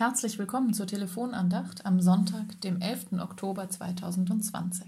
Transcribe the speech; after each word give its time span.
Herzlich 0.00 0.38
willkommen 0.38 0.72
zur 0.72 0.86
Telefonandacht 0.86 1.84
am 1.84 2.00
Sonntag, 2.00 2.58
dem 2.62 2.80
11. 2.80 3.20
Oktober 3.20 3.68
2020. 3.68 4.86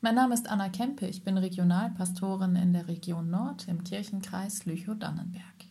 Mein 0.00 0.14
Name 0.14 0.32
ist 0.32 0.48
Anna 0.48 0.70
Kempe, 0.70 1.06
ich 1.06 1.22
bin 1.22 1.36
Regionalpastorin 1.36 2.56
in 2.56 2.72
der 2.72 2.88
Region 2.88 3.28
Nord 3.28 3.68
im 3.68 3.84
Kirchenkreis 3.84 4.64
Lüchow-Dannenberg. 4.64 5.66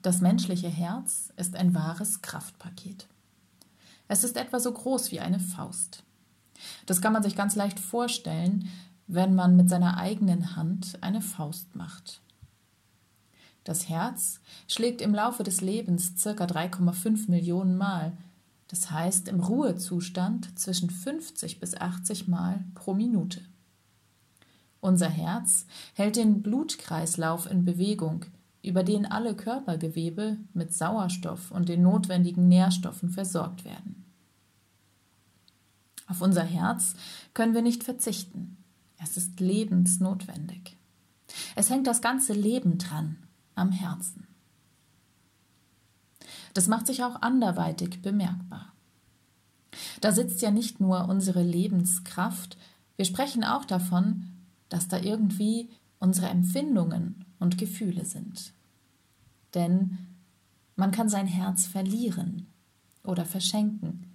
Das 0.00 0.22
menschliche 0.22 0.70
Herz 0.70 1.30
ist 1.36 1.54
ein 1.56 1.74
wahres 1.74 2.22
Kraftpaket. 2.22 3.06
Es 4.08 4.24
ist 4.24 4.38
etwa 4.38 4.60
so 4.60 4.72
groß 4.72 5.12
wie 5.12 5.20
eine 5.20 5.40
Faust. 5.40 6.04
Das 6.86 7.02
kann 7.02 7.12
man 7.12 7.22
sich 7.22 7.36
ganz 7.36 7.54
leicht 7.54 7.78
vorstellen, 7.78 8.70
wenn 9.08 9.34
man 9.34 9.56
mit 9.56 9.68
seiner 9.68 9.98
eigenen 9.98 10.56
Hand 10.56 10.96
eine 11.02 11.20
Faust 11.20 11.76
macht. 11.76 12.22
Das 13.68 13.90
Herz 13.90 14.40
schlägt 14.66 15.02
im 15.02 15.14
Laufe 15.14 15.42
des 15.42 15.60
Lebens 15.60 16.14
ca. 16.22 16.30
3,5 16.30 17.30
Millionen 17.30 17.76
Mal, 17.76 18.16
das 18.68 18.90
heißt 18.90 19.28
im 19.28 19.40
Ruhezustand 19.40 20.58
zwischen 20.58 20.88
50 20.88 21.60
bis 21.60 21.74
80 21.76 22.28
Mal 22.28 22.64
pro 22.74 22.94
Minute. 22.94 23.42
Unser 24.80 25.10
Herz 25.10 25.66
hält 25.92 26.16
den 26.16 26.40
Blutkreislauf 26.40 27.44
in 27.50 27.66
Bewegung, 27.66 28.24
über 28.62 28.82
den 28.82 29.04
alle 29.04 29.36
Körpergewebe 29.36 30.38
mit 30.54 30.72
Sauerstoff 30.72 31.50
und 31.50 31.68
den 31.68 31.82
notwendigen 31.82 32.48
Nährstoffen 32.48 33.10
versorgt 33.10 33.66
werden. 33.66 34.06
Auf 36.06 36.22
unser 36.22 36.44
Herz 36.44 36.94
können 37.34 37.52
wir 37.52 37.60
nicht 37.60 37.84
verzichten. 37.84 38.56
Es 38.96 39.18
ist 39.18 39.40
lebensnotwendig. 39.40 40.78
Es 41.54 41.68
hängt 41.68 41.86
das 41.86 42.00
ganze 42.00 42.32
Leben 42.32 42.78
dran, 42.78 43.18
am 43.58 43.72
Herzen. 43.72 44.26
Das 46.54 46.66
macht 46.66 46.86
sich 46.86 47.04
auch 47.04 47.22
anderweitig 47.22 48.02
bemerkbar. 48.02 48.72
Da 50.00 50.12
sitzt 50.12 50.40
ja 50.42 50.50
nicht 50.50 50.80
nur 50.80 51.08
unsere 51.08 51.42
Lebenskraft, 51.42 52.56
wir 52.96 53.04
sprechen 53.04 53.44
auch 53.44 53.64
davon, 53.64 54.24
dass 54.68 54.88
da 54.88 54.98
irgendwie 54.98 55.70
unsere 56.00 56.28
Empfindungen 56.28 57.24
und 57.38 57.58
Gefühle 57.58 58.04
sind. 58.04 58.52
Denn 59.54 59.98
man 60.74 60.90
kann 60.90 61.08
sein 61.08 61.26
Herz 61.26 61.66
verlieren 61.66 62.46
oder 63.04 63.24
verschenken. 63.24 64.06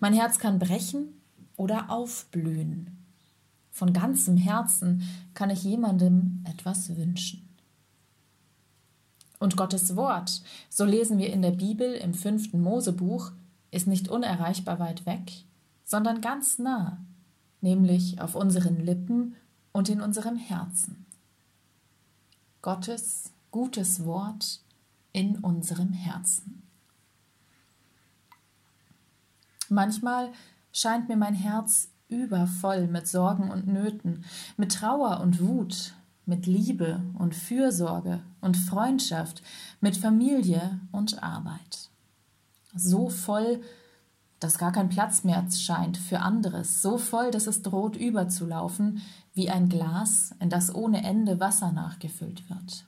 Mein 0.00 0.12
Herz 0.12 0.38
kann 0.38 0.58
brechen 0.58 1.08
oder 1.56 1.90
aufblühen. 1.90 3.04
Von 3.70 3.92
ganzem 3.92 4.36
Herzen 4.36 5.02
kann 5.34 5.50
ich 5.50 5.62
jemandem 5.64 6.44
etwas 6.48 6.96
wünschen. 6.96 7.47
Und 9.38 9.56
Gottes 9.56 9.94
Wort, 9.96 10.42
so 10.68 10.84
lesen 10.84 11.18
wir 11.18 11.32
in 11.32 11.42
der 11.42 11.52
Bibel 11.52 11.94
im 11.94 12.14
fünften 12.14 12.60
Mosebuch, 12.60 13.32
ist 13.70 13.86
nicht 13.86 14.08
unerreichbar 14.08 14.78
weit 14.78 15.06
weg, 15.06 15.32
sondern 15.84 16.20
ganz 16.20 16.58
nah, 16.58 16.98
nämlich 17.60 18.20
auf 18.20 18.34
unseren 18.34 18.80
Lippen 18.80 19.36
und 19.72 19.88
in 19.88 20.00
unserem 20.00 20.36
Herzen. 20.36 21.06
Gottes 22.62 23.30
gutes 23.50 24.04
Wort 24.04 24.60
in 25.12 25.38
unserem 25.38 25.92
Herzen. 25.92 26.62
Manchmal 29.68 30.32
scheint 30.72 31.08
mir 31.08 31.16
mein 31.16 31.34
Herz 31.34 31.88
übervoll 32.08 32.86
mit 32.86 33.06
Sorgen 33.06 33.50
und 33.50 33.66
Nöten, 33.66 34.24
mit 34.56 34.72
Trauer 34.72 35.20
und 35.20 35.40
Wut, 35.40 35.94
mit 36.28 36.46
Liebe 36.46 37.02
und 37.18 37.34
Fürsorge 37.34 38.20
und 38.40 38.56
Freundschaft, 38.56 39.42
mit 39.80 39.96
Familie 39.96 40.78
und 40.92 41.22
Arbeit. 41.22 41.88
So 42.74 43.08
voll, 43.08 43.60
dass 44.38 44.58
gar 44.58 44.70
kein 44.70 44.88
Platz 44.88 45.24
mehr 45.24 45.44
scheint 45.50 45.96
für 45.96 46.20
anderes, 46.20 46.82
so 46.82 46.98
voll, 46.98 47.30
dass 47.30 47.46
es 47.46 47.62
droht 47.62 47.96
überzulaufen, 47.96 49.00
wie 49.34 49.50
ein 49.50 49.68
Glas, 49.68 50.34
in 50.38 50.50
das 50.50 50.72
ohne 50.72 51.02
Ende 51.02 51.40
Wasser 51.40 51.72
nachgefüllt 51.72 52.48
wird. 52.48 52.84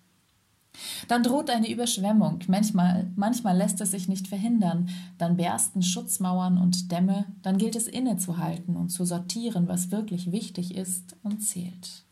Dann 1.09 1.23
droht 1.23 1.51
eine 1.51 1.71
Überschwemmung, 1.71 2.41
manchmal, 2.47 3.11
manchmal 3.17 3.57
lässt 3.57 3.81
es 3.81 3.91
sich 3.91 4.07
nicht 4.07 4.29
verhindern, 4.29 4.91
dann 5.19 5.37
bersten 5.37 5.83
Schutzmauern 5.83 6.59
und 6.59 6.93
Dämme, 6.93 7.27
dann 7.43 7.59
gilt 7.59 7.75
es 7.75 7.89
innezuhalten 7.89 8.77
und 8.77 8.91
zu 8.91 9.05
sortieren, 9.05 9.67
was 9.67 9.91
wirklich 9.91 10.31
wichtig 10.31 10.77
ist 10.77 11.17
und 11.23 11.41
zählt. 11.41 12.05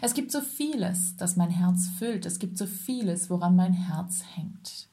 Es 0.00 0.14
gibt 0.14 0.32
so 0.32 0.40
vieles, 0.40 1.16
das 1.16 1.36
mein 1.36 1.50
Herz 1.50 1.88
füllt. 1.98 2.26
Es 2.26 2.38
gibt 2.38 2.58
so 2.58 2.66
vieles, 2.66 3.30
woran 3.30 3.56
mein 3.56 3.72
Herz 3.72 4.22
hängt. 4.34 4.88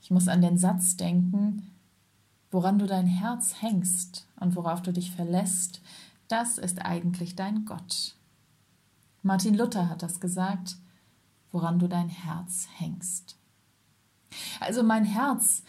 Ich 0.00 0.10
muss 0.10 0.28
an 0.28 0.40
den 0.40 0.56
Satz 0.56 0.96
denken, 0.96 1.70
woran 2.50 2.78
du 2.78 2.86
dein 2.86 3.06
Herz 3.06 3.60
hängst 3.60 4.26
und 4.40 4.56
worauf 4.56 4.80
du 4.80 4.92
dich 4.92 5.10
verlässt, 5.10 5.82
das 6.28 6.58
ist 6.58 6.80
eigentlich 6.84 7.36
dein 7.36 7.64
Gott. 7.64 8.14
Martin 9.22 9.54
Luther 9.54 9.88
hat 9.90 10.02
das 10.02 10.20
gesagt, 10.20 10.76
woran 11.50 11.78
du 11.78 11.88
dein 11.88 12.08
Herz 12.08 12.68
hängst. 12.76 13.36
Also 14.60 14.82
mein 14.82 15.04
Herz, 15.04 15.62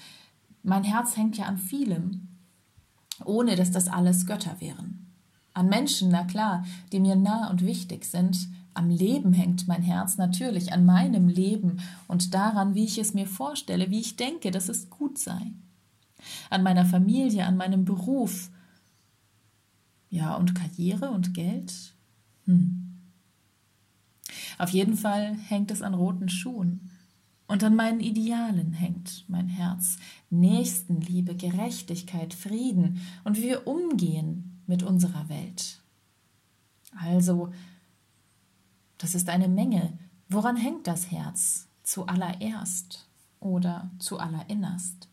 mein 0.63 0.83
Herz 0.83 1.17
hängt 1.17 1.37
ja 1.37 1.45
an 1.45 1.57
vielem, 1.57 2.27
ohne 3.25 3.55
dass 3.55 3.71
das 3.71 3.87
alles 3.87 4.25
Götter 4.25 4.59
wären. 4.61 5.08
An 5.53 5.67
Menschen, 5.67 6.09
na 6.09 6.23
klar, 6.23 6.65
die 6.91 6.99
mir 6.99 7.15
nah 7.15 7.49
und 7.49 7.65
wichtig 7.65 8.05
sind. 8.05 8.49
Am 8.73 8.89
Leben 8.89 9.33
hängt 9.33 9.67
mein 9.67 9.81
Herz 9.81 10.17
natürlich, 10.17 10.71
an 10.71 10.85
meinem 10.85 11.27
Leben 11.27 11.81
und 12.07 12.33
daran, 12.33 12.75
wie 12.75 12.85
ich 12.85 12.97
es 12.97 13.13
mir 13.13 13.27
vorstelle, 13.27 13.89
wie 13.89 13.99
ich 13.99 14.15
denke, 14.15 14.51
dass 14.51 14.69
es 14.69 14.89
gut 14.89 15.17
sei. 15.17 15.51
An 16.49 16.63
meiner 16.63 16.85
Familie, 16.85 17.45
an 17.45 17.57
meinem 17.57 17.83
Beruf. 17.83 18.51
Ja, 20.09 20.35
und 20.35 20.55
Karriere 20.55 21.09
und 21.09 21.33
Geld? 21.33 21.73
Hm. 22.45 22.97
Auf 24.57 24.69
jeden 24.69 24.97
Fall 24.97 25.35
hängt 25.35 25.71
es 25.71 25.81
an 25.81 25.93
roten 25.93 26.29
Schuhen. 26.29 26.91
Und 27.47 27.63
an 27.63 27.75
meinen 27.75 27.99
Idealen 27.99 28.73
hängt 28.73 29.25
mein 29.27 29.47
Herz. 29.47 29.97
Nächstenliebe, 30.29 31.35
Gerechtigkeit, 31.35 32.33
Frieden 32.33 33.01
und 33.23 33.37
wie 33.37 33.43
wir 33.43 33.67
umgehen 33.67 34.48
mit 34.69 34.83
unserer 34.83 35.27
Welt. 35.29 35.81
Also, 36.91 37.51
das 38.99 39.15
ist 39.15 39.27
eine 39.27 39.47
Menge. 39.47 39.97
Woran 40.29 40.57
hängt 40.57 40.85
das 40.85 41.09
Herz 41.09 41.67
zuallererst 41.81 43.09
oder 43.39 43.89
zuallerinnerst? 43.97 45.09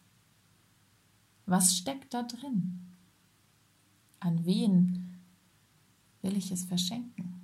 Was 1.46 1.74
steckt 1.74 2.12
da 2.12 2.24
drin? 2.24 2.92
An 4.20 4.44
wen 4.44 5.22
will 6.20 6.36
ich 6.36 6.50
es 6.50 6.64
verschenken? 6.64 7.40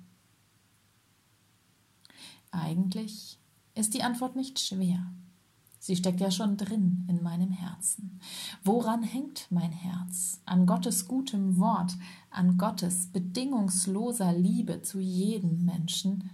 Eigentlich 2.51 3.39
ist 3.73 3.95
die 3.95 4.03
Antwort 4.03 4.35
nicht 4.35 4.59
schwer. 4.59 5.11
Sie 5.83 5.97
steckt 5.97 6.21
ja 6.21 6.31
schon 6.31 6.55
drin 6.55 7.05
in 7.09 7.21
meinem 7.21 7.51
Herzen. 7.51 8.21
Woran 8.63 9.03
hängt 9.03 9.47
mein 9.49 9.73
Herz? 9.73 10.39
An 10.45 10.65
Gottes 10.65 11.09
gutem 11.09 11.57
Wort, 11.57 11.97
an 12.29 12.57
Gottes 12.57 13.07
bedingungsloser 13.07 14.31
Liebe 14.31 14.81
zu 14.81 15.01
jedem 15.01 15.65
Menschen, 15.65 16.29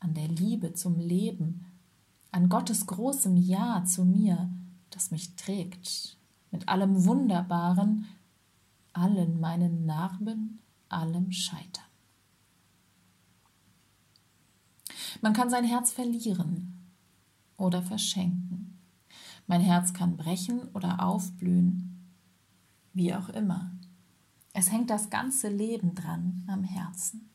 an 0.00 0.12
der 0.12 0.28
Liebe 0.28 0.74
zum 0.74 0.98
Leben, 0.98 1.64
an 2.30 2.50
Gottes 2.50 2.84
großem 2.84 3.38
Ja 3.38 3.82
zu 3.86 4.04
mir, 4.04 4.50
das 4.90 5.10
mich 5.10 5.34
trägt, 5.34 6.18
mit 6.50 6.68
allem 6.68 7.06
Wunderbaren, 7.06 8.04
allen 8.92 9.40
meinen 9.40 9.86
Narben, 9.86 10.58
allem 10.90 11.32
Scheitern. 11.32 11.86
Man 15.22 15.32
kann 15.32 15.48
sein 15.48 15.64
Herz 15.64 15.90
verlieren 15.90 16.90
oder 17.56 17.80
verschenken. 17.80 18.59
Mein 19.50 19.62
Herz 19.62 19.92
kann 19.92 20.16
brechen 20.16 20.68
oder 20.74 21.02
aufblühen, 21.02 22.06
wie 22.92 23.12
auch 23.12 23.30
immer. 23.30 23.72
Es 24.52 24.70
hängt 24.70 24.90
das 24.90 25.10
ganze 25.10 25.48
Leben 25.48 25.96
dran 25.96 26.44
am 26.46 26.62
Herzen. 26.62 27.28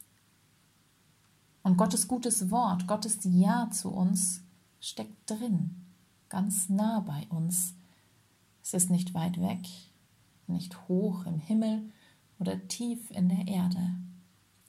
Und 1.61 1.75
Gottes 1.75 2.07
gutes 2.07 2.49
Wort, 2.49 2.87
Gottes 2.87 3.19
Ja 3.23 3.69
zu 3.69 3.89
uns 3.89 4.45
steckt 4.79 5.29
drin, 5.29 5.87
ganz 6.29 6.69
nah 6.69 7.01
bei 7.01 7.27
uns. 7.27 7.73
Es 8.63 8.73
ist 8.73 8.89
nicht 8.89 9.13
weit 9.13 9.41
weg, 9.41 9.67
nicht 10.47 10.87
hoch 10.87 11.25
im 11.25 11.39
Himmel 11.39 11.91
oder 12.39 12.65
tief 12.69 13.11
in 13.11 13.27
der 13.27 13.45
Erde. 13.45 13.93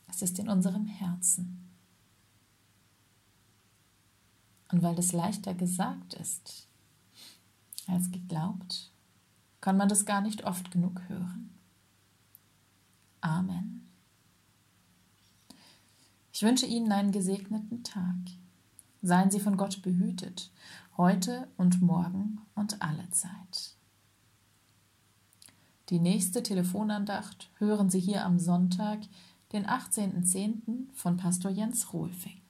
Es 0.08 0.20
ist 0.20 0.40
in 0.40 0.48
unserem 0.48 0.86
Herzen. 0.86 1.70
Und 4.72 4.82
weil 4.82 4.98
es 4.98 5.12
leichter 5.12 5.54
gesagt 5.54 6.14
ist, 6.14 6.66
als 7.86 8.10
geglaubt, 8.10 8.90
kann 9.60 9.76
man 9.76 9.88
das 9.88 10.04
gar 10.06 10.20
nicht 10.20 10.44
oft 10.44 10.70
genug 10.70 11.00
hören. 11.08 11.50
Amen. 13.20 13.88
Ich 16.32 16.42
wünsche 16.42 16.66
Ihnen 16.66 16.92
einen 16.92 17.12
gesegneten 17.12 17.82
Tag. 17.82 18.16
Seien 19.02 19.30
Sie 19.30 19.40
von 19.40 19.56
Gott 19.56 19.82
behütet, 19.82 20.50
heute 20.96 21.48
und 21.56 21.80
morgen 21.80 22.40
und 22.54 22.82
alle 22.82 23.08
Zeit. 23.10 23.76
Die 25.88 26.00
nächste 26.00 26.42
Telefonandacht 26.42 27.50
hören 27.58 27.90
Sie 27.90 28.00
hier 28.00 28.24
am 28.24 28.38
Sonntag, 28.38 29.00
den 29.52 29.66
18.10. 29.66 30.92
von 30.92 31.16
Pastor 31.16 31.50
Jens 31.50 31.92
Rohlfing. 31.92 32.40